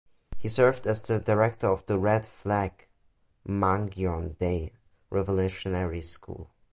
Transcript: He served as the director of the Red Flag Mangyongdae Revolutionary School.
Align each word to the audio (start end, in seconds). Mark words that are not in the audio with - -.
He 0.35 0.49
served 0.49 0.87
as 0.87 0.99
the 0.99 1.19
director 1.19 1.67
of 1.67 1.85
the 1.85 1.99
Red 1.99 2.25
Flag 2.25 2.87
Mangyongdae 3.47 4.71
Revolutionary 5.11 6.01
School. 6.01 6.49